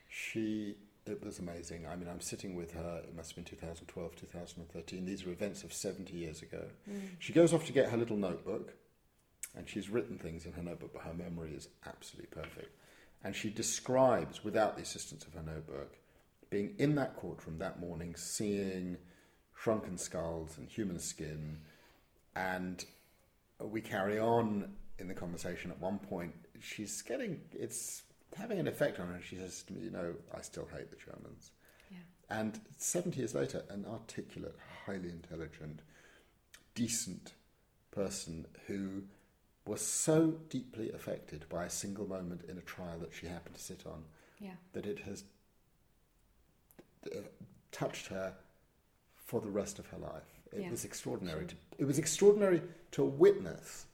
She, 0.08 0.76
it 1.06 1.24
was 1.24 1.38
amazing. 1.38 1.86
I 1.86 1.96
mean, 1.96 2.08
I'm 2.08 2.20
sitting 2.20 2.54
with 2.54 2.72
her, 2.72 3.02
it 3.04 3.14
must 3.14 3.30
have 3.30 3.36
been 3.36 3.44
2012, 3.44 4.16
2013. 4.16 5.04
These 5.04 5.26
are 5.26 5.30
events 5.30 5.62
of 5.64 5.72
70 5.72 6.14
years 6.16 6.42
ago. 6.42 6.64
Mm. 6.88 7.00
She 7.18 7.32
goes 7.32 7.52
off 7.52 7.66
to 7.66 7.72
get 7.72 7.90
her 7.90 7.96
little 7.96 8.16
notebook, 8.16 8.74
and 9.56 9.68
she's 9.68 9.88
written 9.88 10.18
things 10.18 10.46
in 10.46 10.52
her 10.52 10.62
notebook, 10.62 10.92
but 10.92 11.02
her 11.02 11.14
memory 11.14 11.52
is 11.54 11.68
absolutely 11.86 12.28
perfect. 12.30 12.76
And 13.22 13.36
she 13.36 13.50
describes, 13.50 14.42
without 14.42 14.76
the 14.76 14.82
assistance 14.82 15.24
of 15.26 15.34
her 15.34 15.42
notebook, 15.42 15.96
being 16.50 16.74
in 16.78 16.96
that 16.96 17.16
courtroom 17.16 17.58
that 17.58 17.80
morning, 17.80 18.14
seeing 18.16 18.96
shrunken 19.56 19.96
skulls 19.96 20.58
and 20.58 20.68
human 20.68 20.98
skin. 20.98 21.58
And 22.34 22.84
we 23.60 23.80
carry 23.80 24.18
on 24.18 24.72
in 24.98 25.08
the 25.08 25.14
conversation. 25.14 25.70
At 25.70 25.80
one 25.80 25.98
point, 25.98 26.34
she's 26.60 27.02
getting, 27.02 27.40
it's 27.52 28.02
having 28.36 28.58
an 28.58 28.66
effect 28.68 28.98
on 29.00 29.08
her. 29.08 29.20
She 29.22 29.36
says 29.36 29.62
to 29.64 29.72
me, 29.72 29.82
You 29.84 29.90
know, 29.90 30.14
I 30.36 30.40
still 30.42 30.68
hate 30.76 30.90
the 30.90 30.96
Germans. 30.96 31.52
Yeah. 31.90 31.98
And 32.28 32.60
70 32.76 33.18
years 33.18 33.34
later, 33.34 33.62
an 33.70 33.86
articulate, 33.90 34.56
highly 34.86 35.08
intelligent, 35.10 35.80
decent 36.74 37.32
person 37.90 38.46
who 38.66 39.02
was 39.66 39.80
so 39.86 40.34
deeply 40.48 40.90
affected 40.92 41.44
by 41.48 41.64
a 41.64 41.70
single 41.70 42.08
moment 42.08 42.42
in 42.48 42.56
a 42.58 42.62
trial 42.62 42.98
that 43.00 43.12
she 43.12 43.26
happened 43.26 43.54
to 43.54 43.60
sit 43.60 43.84
on 43.86 44.04
Yeah. 44.40 44.54
that 44.72 44.86
it 44.86 45.00
has 45.00 45.24
touched 47.72 48.06
her 48.08 48.34
for 49.16 49.40
the 49.40 49.50
rest 49.50 49.78
of 49.78 49.86
her 49.88 49.98
life. 49.98 50.40
It 50.52 50.62
Yeah, 50.62 50.70
was 50.70 50.84
extraordinary. 50.84 51.40
sure. 51.40 51.48
To, 51.48 51.56
it 51.78 51.84
was 51.84 51.98
extraordinary 51.98 52.62
to 52.92 53.04
witness 53.04 53.86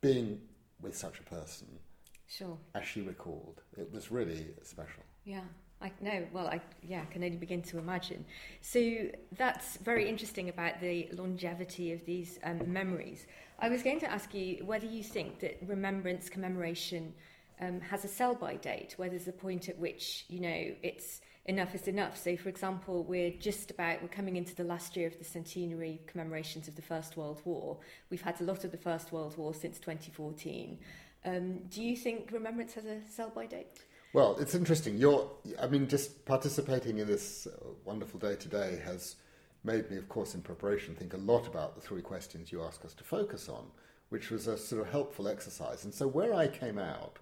being 0.00 0.40
with 0.80 0.96
such 0.96 1.20
a 1.20 1.22
person, 1.22 1.78
Sure. 2.26 2.58
as 2.74 2.86
she 2.86 3.02
recalled. 3.02 3.62
It 3.76 3.92
was 3.92 4.10
really 4.10 4.54
special. 4.62 5.02
Yeah. 5.24 5.44
I 5.80 5.92
know. 6.00 6.26
Well, 6.32 6.46
I 6.46 6.60
yeah, 6.82 7.02
I 7.02 7.12
can 7.12 7.22
only 7.22 7.36
begin 7.36 7.60
to 7.62 7.78
imagine. 7.78 8.24
So 8.62 9.08
that's 9.36 9.76
very 9.78 10.08
interesting 10.08 10.48
about 10.48 10.80
the 10.80 11.08
longevity 11.12 11.92
of 11.92 12.02
these 12.06 12.38
um, 12.42 12.72
memories. 12.72 13.26
I 13.58 13.68
was 13.68 13.82
going 13.82 14.00
to 14.00 14.10
ask 14.10 14.32
you 14.32 14.64
whether 14.64 14.86
you 14.86 15.02
think 15.02 15.40
that 15.40 15.58
remembrance 15.66 16.30
commemoration 16.30 17.12
um, 17.60 17.80
has 17.82 18.04
a 18.04 18.08
sell-by 18.08 18.56
date, 18.56 18.94
where 18.96 19.10
there's 19.10 19.28
a 19.28 19.32
point 19.32 19.68
at 19.68 19.78
which 19.78 20.24
you 20.28 20.40
know 20.40 20.74
it's 20.82 21.20
enough 21.46 21.74
is 21.74 21.88
enough. 21.88 22.16
So, 22.16 22.36
for 22.36 22.48
example, 22.48 23.04
we're 23.04 23.30
just 23.30 23.70
about 23.70 24.02
we're 24.02 24.08
coming 24.08 24.36
into 24.36 24.54
the 24.54 24.64
last 24.64 24.96
year 24.96 25.06
of 25.06 25.18
the 25.18 25.24
centenary 25.24 26.00
commemorations 26.06 26.68
of 26.68 26.76
the 26.76 26.82
First 26.82 27.16
World 27.16 27.42
War. 27.44 27.78
We've 28.10 28.22
had 28.22 28.40
a 28.40 28.44
lot 28.44 28.64
of 28.64 28.70
the 28.70 28.78
First 28.78 29.12
World 29.12 29.36
War 29.36 29.54
since 29.54 29.78
2014. 29.78 30.78
Um, 31.24 31.58
do 31.70 31.82
you 31.82 31.96
think 31.96 32.30
remembrance 32.32 32.74
has 32.74 32.84
a 32.84 33.00
sell-by 33.10 33.46
date? 33.46 33.80
Well, 34.12 34.36
it's 34.38 34.54
interesting. 34.54 34.96
You're, 34.96 35.28
I 35.60 35.66
mean, 35.66 35.88
just 35.88 36.24
participating 36.24 36.98
in 36.98 37.06
this 37.06 37.46
uh, 37.46 37.66
wonderful 37.84 38.20
day 38.20 38.36
today 38.36 38.80
has 38.84 39.16
made 39.64 39.90
me, 39.90 39.96
of 39.96 40.08
course, 40.08 40.34
in 40.34 40.42
preparation, 40.42 40.94
think 40.94 41.14
a 41.14 41.18
lot 41.18 41.46
about 41.46 41.74
the 41.74 41.80
three 41.80 42.02
questions 42.02 42.52
you 42.52 42.62
asked 42.62 42.84
us 42.84 42.94
to 42.94 43.04
focus 43.04 43.48
on, 43.48 43.64
which 44.10 44.30
was 44.30 44.46
a 44.46 44.56
sort 44.56 44.82
of 44.82 44.90
helpful 44.92 45.26
exercise. 45.26 45.84
And 45.84 45.92
so, 45.92 46.06
where 46.06 46.34
I 46.34 46.46
came 46.46 46.78
out, 46.78 47.18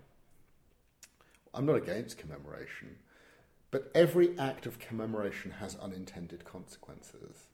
I'm 1.55 1.64
not 1.64 1.76
against 1.76 2.19
commemoration, 2.19 2.97
but 3.73 3.91
every 3.95 4.38
act 4.38 4.67
of 4.67 4.79
commemoration 4.79 5.50
has 5.50 5.76
unintended 5.76 6.45
consequences. 6.45 7.49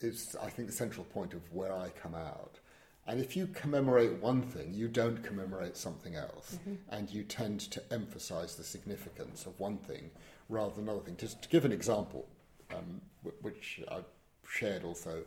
Is, 0.00 0.34
I 0.42 0.50
think, 0.50 0.66
the 0.66 0.74
central 0.74 1.04
point 1.04 1.32
of 1.32 1.52
where 1.52 1.72
I 1.72 1.90
come 1.90 2.16
out. 2.16 2.58
And 3.06 3.20
if 3.20 3.36
you 3.36 3.46
commemorate 3.46 4.14
one 4.14 4.42
thing, 4.42 4.74
you 4.74 4.88
don't 4.88 5.22
commemorate 5.22 5.76
something 5.76 6.16
else. 6.16 6.58
And 6.88 7.08
you 7.08 7.22
tend 7.22 7.60
to 7.60 7.82
emphasize 7.92 8.56
the 8.56 8.64
significance 8.64 9.46
of 9.46 9.58
one 9.60 9.78
thing 9.78 10.10
rather 10.48 10.74
than 10.74 10.84
another 10.84 11.00
thing. 11.00 11.16
Just 11.16 11.42
to 11.42 11.48
give 11.48 11.64
an 11.64 11.72
example, 11.72 12.26
um, 12.74 13.00
wh- 13.22 13.44
which 13.44 13.80
I've 13.88 14.06
shared 14.48 14.82
also 14.84 15.22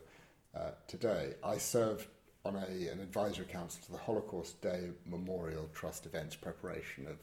uh, 0.54 0.72
today, 0.88 1.34
I 1.44 1.56
served 1.58 2.08
on 2.44 2.56
a, 2.56 2.88
an 2.88 3.00
advisory 3.00 3.46
council 3.46 3.80
to 3.86 3.92
the 3.92 3.98
Holocaust 3.98 4.60
Day 4.60 4.90
Memorial 5.06 5.68
Trust 5.74 6.06
events 6.06 6.34
preparation 6.34 7.06
of 7.06 7.16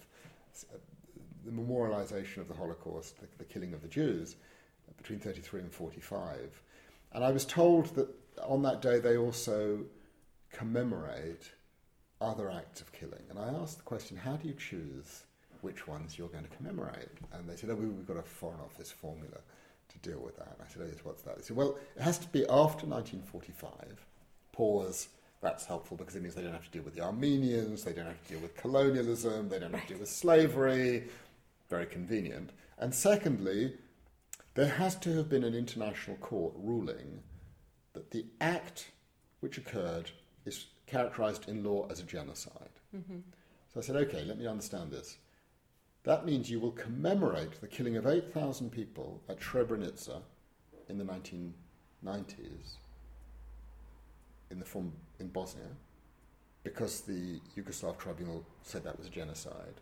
the 1.46 1.52
memorialization 1.52 2.38
of 2.38 2.48
the 2.48 2.54
Holocaust, 2.54 3.20
the, 3.20 3.28
the 3.38 3.44
killing 3.44 3.74
of 3.74 3.82
the 3.82 3.88
Jews, 3.88 4.36
between 4.98 5.20
33 5.20 5.62
and 5.62 5.72
45. 5.72 6.62
And 7.14 7.24
I 7.24 7.32
was 7.32 7.46
told 7.46 7.96
that 7.96 8.08
on 8.42 8.62
that 8.64 8.82
day 8.82 9.00
they 9.00 9.18
also 9.18 9.80
commemorate 10.52 11.52
other 12.22 12.50
acts 12.50 12.82
of 12.82 12.92
killing. 12.94 13.24
And 13.30 13.38
I 13.38 13.50
asked 13.50 13.78
the 13.78 13.84
question, 13.84 14.18
how 14.18 14.36
do 14.38 14.48
you 14.48 14.54
choose 14.54 15.24
which 15.62 15.88
ones 15.88 16.18
you're 16.18 16.30
going 16.30 16.46
to 16.46 16.56
commemorate? 16.56 17.10
And 17.34 17.48
they 17.50 17.56
said, 17.56 17.70
oh, 17.70 17.76
we- 17.76 17.88
we've 17.88 18.08
got 18.08 18.18
a 18.18 18.24
Foreign 18.24 18.60
Office 18.62 18.92
formula 18.92 19.38
to 19.90 20.10
deal 20.10 20.20
with 20.20 20.38
that. 20.38 20.56
And 20.58 20.68
I 20.68 20.72
said, 20.72 20.82
oh, 20.84 20.88
yes, 20.90 21.04
what's 21.04 21.22
that? 21.24 21.38
They 21.38 21.44
said, 21.44 21.58
well, 21.58 21.78
it 21.96 22.02
has 22.02 22.18
to 22.20 22.28
be 22.28 22.42
after 22.44 22.86
1945. 22.88 24.06
Pause. 24.52 25.10
That's 25.42 25.66
helpful 25.66 25.98
because 25.98 26.16
it 26.16 26.22
means 26.22 26.36
they 26.36 26.42
don't 26.42 26.54
have 26.54 26.64
to 26.64 26.72
deal 26.72 26.84
with 26.84 26.96
the 26.96 27.02
Armenians, 27.02 27.84
they 27.84 27.92
don't 27.92 28.06
have 28.06 28.24
to 28.28 28.34
deal 28.34 28.40
with 28.40 28.56
colonialism, 28.56 29.50
they 29.50 29.60
don't 29.60 29.74
have 29.74 29.82
to 29.84 29.90
deal 29.90 30.00
with 30.00 30.08
slavery. 30.08 31.04
Very 31.74 31.88
convenient. 31.88 32.52
And 32.78 32.94
secondly, 32.94 33.74
there 34.54 34.70
has 34.70 34.96
to 34.98 35.18
have 35.18 35.28
been 35.28 35.44
an 35.44 35.56
international 35.56 36.18
court 36.18 36.54
ruling 36.56 37.24
that 37.94 38.12
the 38.12 38.28
act 38.40 38.92
which 39.40 39.58
occurred 39.58 40.12
is 40.46 40.68
characterized 40.86 41.50
in 41.50 41.64
law 41.64 41.88
as 41.90 42.00
a 42.00 42.04
genocide. 42.04 42.76
Mm-hmm. 42.96 43.22
So 43.74 43.80
I 43.80 43.82
said, 43.82 43.96
okay, 43.96 44.24
let 44.24 44.38
me 44.38 44.46
understand 44.46 44.92
this. 44.92 45.18
That 46.04 46.28
means 46.28 46.52
you 46.52 46.60
will 46.60 46.74
commemorate 46.74 47.60
the 47.60 47.68
killing 47.68 47.98
of 47.98 48.06
8,000 48.06 48.70
people 48.70 49.24
at 49.28 49.40
Srebrenica 49.40 50.22
in 50.90 51.00
the 51.00 51.06
1990s 51.06 52.76
in 54.52 54.60
the 54.60 54.66
form 54.66 54.94
in 55.20 55.30
Bosnia 55.30 55.72
because 56.64 57.02
the 57.02 57.40
Yugoslav 57.58 57.98
tribunal 57.98 58.46
said 58.62 58.84
that 58.84 59.00
was 59.00 59.08
a 59.08 59.10
genocide. 59.10 59.82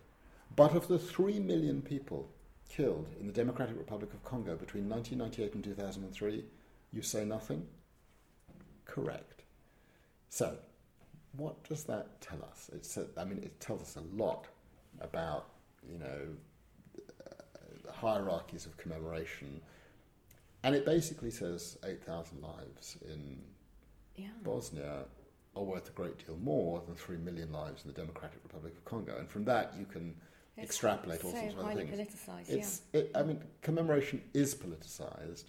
But 0.56 0.76
of 0.76 0.88
the 0.88 1.00
3 1.00 1.40
million 1.40 1.82
people 1.82 2.30
killed 2.70 3.08
in 3.20 3.28
the 3.28 3.34
Democratic 3.34 3.78
Republic 3.78 4.14
of 4.14 4.24
Congo 4.24 4.56
between 4.56 4.90
1998 4.90 5.56
and 5.56 5.64
2003, 5.64 6.46
you 6.94 7.02
say 7.02 7.26
nothing? 7.26 7.68
Correct. 8.86 9.44
So, 10.30 10.58
what 11.38 11.64
does 11.68 11.84
that 11.86 12.20
tell 12.22 12.40
us? 12.52 12.70
It's 12.74 12.98
a, 12.98 13.08
I 13.18 13.24
mean, 13.24 13.40
it 13.40 13.60
tells 13.60 13.82
us 13.82 13.96
a 13.96 14.22
lot 14.22 14.48
about, 15.00 15.48
you 15.90 15.98
know, 15.98 16.28
uh, 17.26 17.92
hierarchies 17.92 18.66
of 18.66 18.76
commemoration. 18.78 19.62
And 20.64 20.76
it 20.76 20.86
basically 20.86 21.32
says 21.32 21.78
8,000 21.86 22.42
lives 22.42 22.98
in 23.10 23.42
Yeah. 24.16 24.28
Bosnia 24.44 25.06
are 25.56 25.64
worth 25.64 25.90
a 25.90 25.92
great 25.92 26.26
deal 26.26 26.38
more 26.38 26.82
than 26.86 26.96
3 26.96 27.18
million 27.18 27.52
lives 27.52 27.84
in 27.84 27.92
the 27.92 28.00
Democratic 28.00 28.40
Republic 28.44 28.74
of 28.74 28.86
Congo. 28.86 29.18
And 29.18 29.30
from 29.30 29.46
that, 29.46 29.74
you 29.78 29.86
can 29.86 30.16
extrapolate 30.64 31.24
all 31.24 31.32
so 31.32 31.38
sorts 31.38 31.54
of 31.54 31.60
other 31.60 31.76
things. 31.76 32.00
politicized. 32.00 32.50
It's, 32.50 32.82
it, 32.94 33.12
I 33.16 33.24
mean, 33.24 33.42
commemoration 33.62 34.22
is 34.34 34.56
politicized, 34.56 35.46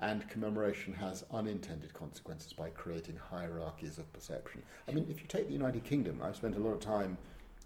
and 0.00 0.28
commemoration 0.28 0.94
has 0.94 1.24
unintended 1.30 1.92
consequences 1.92 2.52
by 2.52 2.70
creating 2.70 3.16
hierarchies 3.30 3.98
of 3.98 4.10
perception. 4.12 4.62
I 4.88 4.92
mean, 4.92 5.06
if 5.10 5.20
you 5.20 5.26
take 5.26 5.46
the 5.46 5.52
United 5.52 5.84
Kingdom, 5.84 6.20
I've 6.22 6.36
spent 6.36 6.56
a 6.56 6.58
lot 6.58 6.72
of 6.72 6.80
time 6.80 7.18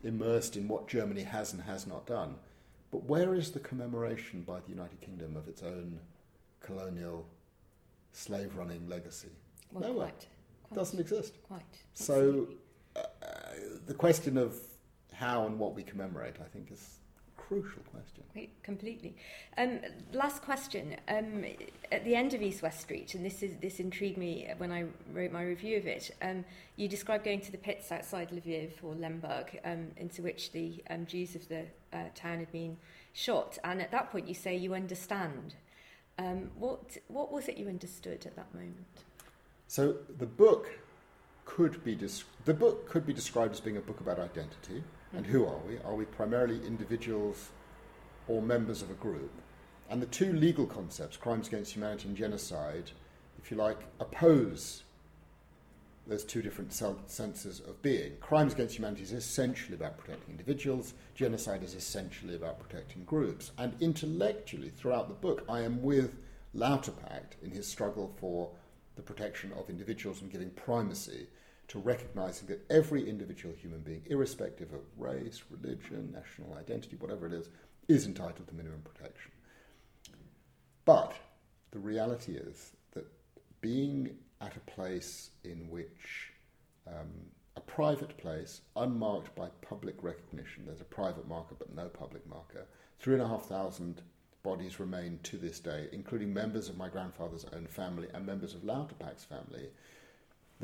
immersed 0.03 0.57
in 0.57 0.69
what 0.69 0.89
Germany 0.89 1.23
has 1.23 1.53
and 1.53 1.63
has 1.63 1.87
not 1.87 2.07
done. 2.07 2.37
But 2.91 3.05
where 3.05 3.35
is 3.35 3.51
the 3.51 3.61
commemoration 3.61 4.43
by 4.43 4.61
the 4.61 4.71
United 4.71 5.01
Kingdom 5.01 5.37
of 5.37 5.49
its 5.49 5.63
own 5.63 5.99
colonial 6.61 7.27
slave 8.13 8.57
running 8.57 8.89
legacy? 8.89 9.29
yeah. 9.29 9.81
Well, 9.81 9.91
nowhere. 9.91 10.07
quite, 10.07 10.27
quite, 10.69 10.77
doesn't 10.77 11.01
exist. 11.01 11.35
quite. 11.43 11.63
So, 11.95 12.49
uh, 12.97 13.03
the 13.87 13.95
question 13.95 14.39
of 14.39 14.61
how 15.15 15.47
and 15.47 15.59
what 15.59 15.75
we 15.75 15.83
commemorate, 15.83 16.37
I 16.41 16.49
think, 16.49 16.71
is 16.71 16.99
a 17.29 17.41
crucial 17.41 17.83
question. 17.91 18.25
Wait, 18.35 18.51
completely. 18.63 19.15
Um, 19.57 19.81
last 20.13 20.43
question. 20.43 20.97
Um, 21.09 21.45
at 21.93 22.05
the 22.05 22.15
end 22.15 22.35
of 22.35 22.43
East 22.43 22.63
West 22.63 22.81
Street, 22.81 23.15
and 23.15 23.25
this 23.25 23.43
is 23.43 23.57
this 23.61 23.81
intrigued 23.81 24.19
me 24.19 24.49
when 24.59 24.73
I 24.73 24.85
wrote 25.13 25.33
my 25.33 25.43
review 25.43 25.79
of 25.79 25.87
it. 25.87 26.11
Um, 26.21 26.45
you 26.77 26.89
described 26.89 27.25
going 27.25 27.41
to 27.43 27.53
the 27.53 27.59
pits 27.59 27.93
outside 27.93 28.31
Lviv 28.31 28.73
or 28.83 28.95
Lemberg, 28.95 29.61
um, 29.65 29.89
into 29.97 30.23
which 30.23 30.53
the 30.53 30.83
um, 30.91 31.07
Jews 31.07 31.35
of 31.35 31.49
the 31.49 31.65
uh, 31.93 32.05
town 32.15 32.41
had 32.41 32.51
been 32.51 32.77
shot, 33.13 33.59
and 33.65 33.81
at 33.81 33.91
that 33.93 34.11
point 34.11 34.29
you 34.29 34.35
say 34.35 34.57
you 34.57 34.75
understand. 34.75 35.55
Um, 36.19 36.51
what 36.57 36.97
what 37.09 37.33
was 37.33 37.49
it 37.49 37.57
you 37.57 37.69
understood 37.69 38.25
at 38.27 38.37
that 38.37 38.55
moment? 38.55 38.87
So 39.67 39.97
the 40.19 40.27
book 40.27 40.71
could 41.45 41.83
be 41.85 41.95
des- 41.95 42.25
the 42.45 42.55
book 42.55 42.89
could 42.89 43.07
be 43.07 43.13
described 43.13 43.53
as 43.53 43.61
being 43.61 43.77
a 43.77 43.81
book 43.81 44.01
about 44.01 44.19
identity 44.19 44.83
and 45.17 45.27
who 45.27 45.47
are 45.47 45.61
we? 45.67 45.79
Are 45.79 45.95
we 45.95 46.05
primarily 46.05 46.65
individuals 46.67 47.51
or 48.29 48.43
members 48.43 48.83
of 48.83 48.91
a 48.91 48.95
group? 48.95 49.33
And 49.91 50.01
the 50.01 50.07
two 50.07 50.33
legal 50.33 50.67
concepts, 50.67 51.17
crimes 51.17 51.49
against 51.49 51.73
humanity 51.75 52.09
and 52.09 52.17
genocide, 52.17 52.91
if 53.39 53.51
you 53.51 53.57
like, 53.57 53.79
oppose 54.01 54.83
there's 56.07 56.25
two 56.25 56.43
different 56.43 56.73
senses 56.73 57.61
of 57.61 57.81
being. 57.81 58.13
Crimes 58.21 58.53
against 58.53 58.77
humanity 58.77 59.03
is 59.03 59.13
essentially 59.13 59.75
about 59.75 59.97
protecting 59.97 60.33
individuals, 60.33 60.93
genocide 61.15 61.63
is 61.63 61.75
essentially 61.75 62.37
about 62.37 62.61
protecting 62.61 63.05
groups. 63.05 63.53
And 63.57 63.75
intellectually, 63.81 64.71
throughout 64.71 65.09
the 65.09 65.15
book, 65.15 65.45
I 65.49 65.61
am 65.61 65.83
with 65.83 66.17
Lauterpacht 66.55 67.43
in 67.43 67.51
his 67.51 67.67
struggle 67.67 68.13
for 68.19 68.51
the 68.97 69.03
protection 69.03 69.53
of 69.59 69.71
individuals 69.71 70.21
and 70.21 70.31
giving 70.31 70.51
primacy 70.51 71.27
to 71.69 71.79
recognizing 71.79 72.49
that 72.49 72.65
every 72.71 73.09
individual 73.09 73.55
human 73.55 73.81
being, 73.81 74.03
irrespective 74.07 74.73
of 74.73 74.81
race, 74.97 75.43
religion, 75.51 76.13
national 76.13 76.57
identity, 76.59 76.97
whatever 76.97 77.27
it 77.27 77.33
is, 77.33 77.49
is 77.89 78.07
entitled 78.07 78.47
to 78.49 78.55
minimum 78.55 78.83
protection. 78.83 79.31
But 80.85 81.15
the 81.71 81.79
reality 81.79 82.33
is 82.33 82.73
that 82.93 83.07
being 83.61 84.17
at 84.41 84.57
a 84.57 84.71
place 84.71 85.31
in 85.45 85.69
which 85.71 86.33
um, 86.87 87.11
a 87.57 87.61
private 87.61 88.17
place, 88.19 88.61
unmarked 88.77 89.35
by 89.35 89.49
public 89.63 90.03
recognition, 90.03 90.65
there's 90.67 90.81
a 90.81 90.85
private 90.85 91.27
marker 91.29 91.55
but 91.59 91.75
no 91.75 91.89
public 91.89 92.27
marker, 92.29 92.67
three 93.01 93.15
and 93.15 93.23
a 93.23 93.29
half 93.29 93.47
thousand 93.47 94.03
bodies 94.43 94.79
remain 94.79 95.19
to 95.23 95.39
this 95.39 95.59
day, 95.59 95.89
including 95.93 96.33
members 96.33 96.69
of 96.69 96.77
my 96.77 96.89
grandfather's 96.89 97.47
own 97.55 97.67
family 97.67 98.09
and 98.13 98.27
members 98.27 98.55
of 98.55 98.63
Lauterpacht's 98.63 99.25
family. 99.25 99.69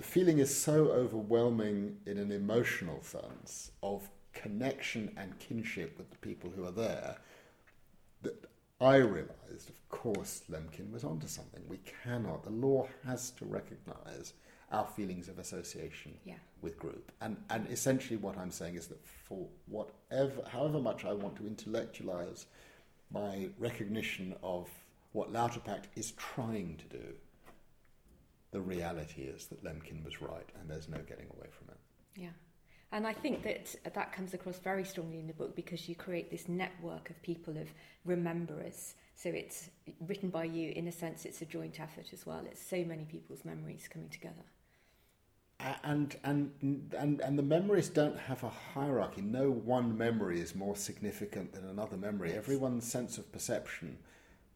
The 0.01 0.07
feeling 0.07 0.39
is 0.39 0.57
so 0.57 0.87
overwhelming 0.93 1.99
in 2.07 2.17
an 2.17 2.33
emotional 2.33 3.03
sense 3.03 3.73
of 3.83 4.09
connection 4.33 5.13
and 5.19 5.39
kinship 5.39 5.99
with 5.99 6.11
the 6.11 6.17
people 6.17 6.49
who 6.49 6.65
are 6.65 6.71
there 6.71 7.19
that 8.23 8.47
I 8.81 8.97
realised, 8.97 9.69
of 9.69 9.89
course, 9.91 10.45
Lemkin 10.51 10.91
was 10.91 11.05
onto 11.05 11.27
something. 11.27 11.61
We 11.69 11.81
cannot, 12.03 12.45
the 12.45 12.49
law 12.49 12.89
has 13.05 13.31
to 13.33 13.45
recognise 13.45 14.33
our 14.73 14.87
feelings 14.87 15.29
of 15.29 15.39
association 15.39 16.15
yeah. 16.25 16.37
with 16.63 16.79
group. 16.79 17.13
And, 17.21 17.37
and 17.51 17.71
essentially, 17.71 18.17
what 18.17 18.39
I'm 18.39 18.51
saying 18.51 18.77
is 18.77 18.87
that 18.87 19.07
for 19.07 19.49
whatever, 19.67 20.49
however 20.49 20.81
much 20.81 21.05
I 21.05 21.13
want 21.13 21.37
to 21.37 21.43
intellectualise 21.43 22.47
my 23.13 23.51
recognition 23.59 24.35
of 24.43 24.67
what 25.13 25.31
Lauterpacht 25.31 25.89
is 25.95 26.13
trying 26.13 26.79
to 26.79 26.97
do, 26.97 27.05
the 28.51 28.61
reality 28.61 29.23
is 29.23 29.47
that 29.47 29.65
Lemkin 29.65 30.05
was 30.05 30.21
right 30.21 30.49
and 30.61 30.69
there's 30.69 30.89
no 30.89 30.99
getting 30.99 31.27
away 31.37 31.47
from 31.51 31.69
it. 31.69 31.79
Yeah. 32.17 32.31
And 32.93 33.07
I 33.07 33.13
think 33.13 33.45
that 33.45 33.77
that 33.95 34.13
comes 34.13 34.35
across 34.35 34.59
very 34.59 34.85
strongly 34.85 35.21
in 35.21 35.29
the 35.29 35.33
book 35.33 35.55
because 35.55 35.89
you 35.89 35.95
create 35.95 36.31
this 36.31 36.49
network 36.49 37.09
of 37.11 37.23
people 37.23 37.57
of 37.57 37.69
rememberers. 38.07 38.95
So 39.15 39.29
it's 39.29 39.71
written 40.01 40.31
by 40.31 40.45
you. 40.45 40.73
In 40.75 40.89
a 40.89 40.93
sense, 40.93 41.25
it's 41.25 41.41
a 41.41 41.45
joint 41.45 41.79
effort 41.79 42.07
as 42.13 42.27
well. 42.27 42.43
It's 42.51 42.61
so 42.61 42.85
many 42.85 43.05
people's 43.05 43.45
memories 43.45 43.89
coming 43.89 44.09
together. 44.09 44.43
And 45.85 46.17
and 46.25 46.51
and 46.99 47.21
and 47.21 47.39
the 47.39 47.43
memories 47.43 47.91
don't 47.91 48.19
have 48.19 48.43
a 48.43 48.49
hierarchy. 48.49 49.21
No 49.21 49.51
one 49.51 49.97
memory 49.97 50.41
is 50.41 50.55
more 50.55 50.75
significant 50.75 51.53
than 51.53 51.67
another 51.67 51.99
memory. 51.99 52.31
Yes. 52.31 52.39
Everyone's 52.39 52.91
sense 52.91 53.19
of 53.19 53.31
perception 53.31 53.99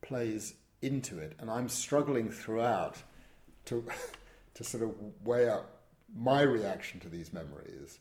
plays 0.01 0.55
into 0.81 1.19
it, 1.19 1.35
and 1.39 1.51
I'm 1.51 1.69
struggling 1.69 2.31
throughout 2.31 3.03
to 3.67 3.85
to 4.55 4.65
sort 4.65 4.83
of 4.83 4.95
weigh 5.25 5.49
up 5.49 5.83
my 6.17 6.43
reaction 6.43 7.01
to 7.01 7.09
these 7.09 7.33
memories 7.33 7.99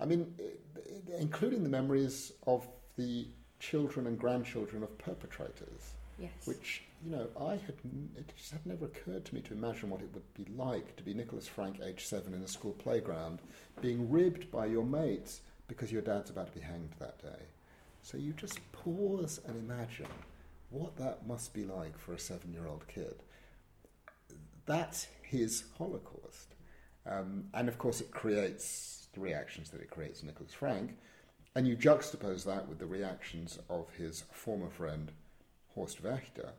I 0.00 0.06
mean, 0.06 0.34
including 1.18 1.62
the 1.62 1.68
memories 1.68 2.32
of 2.46 2.66
the 2.96 3.26
children 3.58 4.06
and 4.06 4.18
grandchildren 4.18 4.82
of 4.82 4.96
perpetrators. 4.98 5.92
Yes. 6.18 6.30
Which, 6.46 6.82
you 7.04 7.12
know, 7.12 7.28
I 7.38 7.52
had, 7.52 7.74
it 8.16 8.32
just 8.36 8.52
had 8.52 8.64
never 8.66 8.86
occurred 8.86 9.24
to 9.26 9.34
me 9.34 9.42
to 9.42 9.54
imagine 9.54 9.90
what 9.90 10.00
it 10.00 10.08
would 10.14 10.34
be 10.34 10.46
like 10.56 10.96
to 10.96 11.02
be 11.02 11.14
Nicholas 11.14 11.46
Frank, 11.46 11.80
age 11.84 12.06
seven, 12.06 12.34
in 12.34 12.42
a 12.42 12.48
school 12.48 12.72
playground, 12.72 13.40
being 13.80 14.10
ribbed 14.10 14.50
by 14.50 14.66
your 14.66 14.84
mates 14.84 15.40
because 15.68 15.92
your 15.92 16.02
dad's 16.02 16.30
about 16.30 16.46
to 16.52 16.58
be 16.58 16.64
hanged 16.64 16.90
that 16.98 17.22
day. 17.22 17.44
So 18.02 18.16
you 18.16 18.32
just 18.32 18.58
pause 18.72 19.40
and 19.46 19.56
imagine 19.56 20.08
what 20.70 20.96
that 20.96 21.26
must 21.26 21.52
be 21.52 21.64
like 21.64 21.98
for 21.98 22.14
a 22.14 22.18
seven 22.18 22.52
year 22.52 22.66
old 22.66 22.86
kid. 22.88 23.14
That's 24.70 25.08
his 25.22 25.64
Holocaust. 25.78 26.54
Um, 27.04 27.46
and 27.54 27.66
of 27.68 27.76
course, 27.76 28.00
it 28.00 28.12
creates 28.12 29.08
the 29.12 29.18
reactions 29.18 29.68
that 29.70 29.80
it 29.80 29.90
creates 29.90 30.20
in 30.20 30.28
Nicholas 30.28 30.54
Frank, 30.54 30.96
and 31.56 31.66
you 31.66 31.76
juxtapose 31.76 32.44
that 32.44 32.68
with 32.68 32.78
the 32.78 32.86
reactions 32.86 33.58
of 33.68 33.90
his 33.98 34.22
former 34.30 34.70
friend 34.70 35.10
Horst 35.74 36.04
Wächter, 36.04 36.50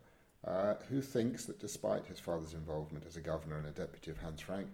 uh, 0.45 0.73
who 0.89 1.01
thinks 1.01 1.45
that 1.45 1.61
despite 1.61 2.05
his 2.05 2.19
father's 2.19 2.53
involvement 2.53 3.05
as 3.07 3.15
a 3.15 3.21
governor 3.21 3.57
and 3.59 3.67
a 3.67 3.71
deputy 3.71 4.11
of 4.11 4.17
Hans 4.17 4.41
Frank, 4.41 4.67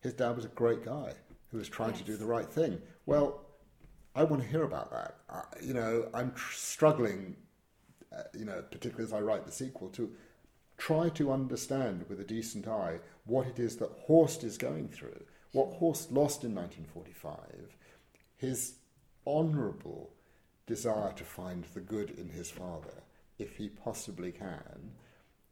his 0.00 0.14
dad 0.14 0.34
was 0.34 0.46
a 0.46 0.48
great 0.48 0.82
guy 0.82 1.12
who 1.50 1.58
was 1.58 1.68
trying 1.68 1.90
yes. 1.90 1.98
to 1.98 2.04
do 2.06 2.16
the 2.16 2.24
right 2.24 2.50
thing. 2.50 2.80
Well, 3.04 3.42
I 4.14 4.24
want 4.24 4.40
to 4.40 4.48
hear 4.48 4.62
about 4.62 4.90
that. 4.90 5.16
Uh, 5.28 5.42
you 5.62 5.74
know, 5.74 6.08
I'm 6.14 6.32
tr- 6.32 6.54
struggling, 6.54 7.36
uh, 8.10 8.22
you 8.32 8.46
know, 8.46 8.64
particularly 8.70 9.04
as 9.04 9.12
I 9.12 9.20
write 9.20 9.44
the 9.44 9.52
sequel, 9.52 9.90
to 9.90 10.10
try 10.80 11.10
to 11.10 11.30
understand 11.30 12.06
with 12.08 12.18
a 12.18 12.24
decent 12.24 12.66
eye 12.66 12.98
what 13.26 13.46
it 13.46 13.58
is 13.58 13.76
that 13.76 13.92
Horst 14.06 14.42
is 14.42 14.56
going 14.56 14.88
through 14.88 15.22
what 15.52 15.74
Horst 15.74 16.10
lost 16.10 16.42
in 16.42 16.54
1945, 16.54 17.76
his 18.36 18.74
honourable 19.26 20.10
desire 20.66 21.12
to 21.12 21.24
find 21.24 21.64
the 21.74 21.80
good 21.80 22.10
in 22.10 22.30
his 22.30 22.50
father, 22.50 23.02
if 23.38 23.56
he 23.56 23.68
possibly 23.68 24.32
can. 24.32 24.92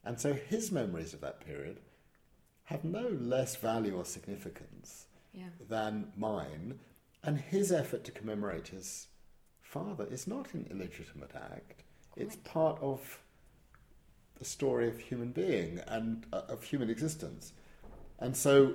And 0.04 0.18
so 0.20 0.32
his 0.32 0.72
memories 0.72 1.12
of 1.12 1.20
that 1.20 1.44
period 1.44 1.80
have 2.64 2.84
no 2.84 3.08
less 3.08 3.56
value 3.56 3.96
or 3.96 4.04
significance 4.04 5.06
yeah. 5.34 5.48
than 5.68 6.12
mine. 6.16 6.78
And 7.24 7.40
his 7.40 7.72
effort 7.72 8.04
to 8.04 8.12
commemorate 8.12 8.68
his 8.68 9.08
father 9.60 10.06
is 10.08 10.26
not 10.26 10.54
an 10.54 10.68
illegitimate 10.70 11.32
act. 11.34 11.82
Quite. 12.12 12.26
It's 12.26 12.36
part 12.36 12.78
of 12.80 13.18
the 14.38 14.44
story 14.44 14.88
of 14.88 14.98
human 14.98 15.32
being 15.32 15.80
and 15.86 16.24
uh, 16.32 16.42
of 16.48 16.62
human 16.62 16.90
existence. 16.90 17.52
And 18.18 18.36
so 18.36 18.74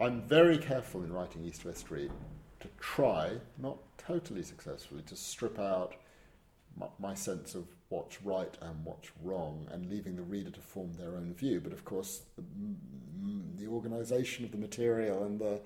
I'm 0.00 0.22
very 0.22 0.58
careful 0.58 1.02
in 1.02 1.12
writing 1.12 1.44
East 1.44 1.64
West 1.64 1.80
Street 1.80 2.10
to 2.60 2.68
try, 2.78 3.32
not 3.58 3.78
totally 3.98 4.42
successfully, 4.42 5.02
to 5.02 5.16
strip 5.16 5.58
out 5.58 5.94
my, 6.76 6.86
my, 6.98 7.14
sense 7.14 7.54
of 7.54 7.64
what's 7.88 8.22
right 8.22 8.56
and 8.62 8.84
what's 8.84 9.10
wrong 9.22 9.66
and 9.72 9.90
leaving 9.90 10.16
the 10.16 10.22
reader 10.22 10.50
to 10.50 10.60
form 10.60 10.92
their 10.94 11.16
own 11.16 11.34
view. 11.34 11.60
But 11.60 11.72
of 11.72 11.84
course, 11.84 12.22
the, 12.36 12.44
the 13.58 13.66
organisation 13.66 14.44
of 14.44 14.52
the 14.52 14.58
material 14.58 15.24
and 15.24 15.38
the, 15.38 15.60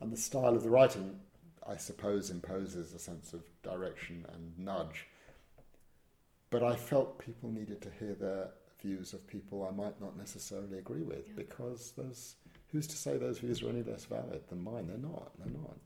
and 0.00 0.12
the 0.12 0.16
style 0.16 0.56
of 0.56 0.62
the 0.62 0.70
writing, 0.70 1.20
I 1.66 1.76
suppose, 1.76 2.30
imposes 2.30 2.92
a 2.92 2.98
sense 2.98 3.32
of 3.32 3.42
direction 3.62 4.26
and 4.32 4.58
nudge. 4.58 5.06
But 6.50 6.62
I 6.62 6.76
felt 6.76 7.18
people 7.18 7.50
needed 7.50 7.80
to 7.82 7.88
hear 7.98 8.14
their 8.14 8.48
views 8.82 9.12
of 9.12 9.26
people 9.26 9.66
I 9.66 9.74
might 9.74 10.00
not 10.00 10.16
necessarily 10.16 10.78
agree 10.78 11.02
with 11.02 11.28
yeah. 11.28 11.34
because 11.36 11.94
who's 12.70 12.86
to 12.88 12.96
say 12.96 13.16
those 13.16 13.38
views 13.38 13.62
are 13.62 13.70
any 13.70 13.82
less 13.82 14.04
valid 14.04 14.42
than 14.48 14.62
mine? 14.62 14.88
They're 14.88 14.98
not. 14.98 15.32
They're 15.38 15.52
not. 15.52 15.76